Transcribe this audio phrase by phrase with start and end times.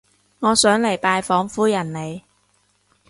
[0.39, 2.23] 我想嚟拜訪夫人你